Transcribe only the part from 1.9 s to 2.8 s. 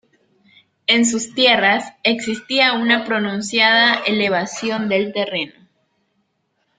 existía